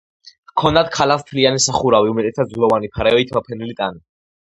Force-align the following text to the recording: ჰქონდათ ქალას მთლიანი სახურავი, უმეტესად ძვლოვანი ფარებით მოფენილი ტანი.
ჰქონდათ 0.51 0.89
ქალას 0.95 1.21
მთლიანი 1.27 1.63
სახურავი, 1.67 2.11
უმეტესად 2.17 2.53
ძვლოვანი 2.57 2.93
ფარებით 2.99 3.39
მოფენილი 3.41 3.83
ტანი. 3.83 4.07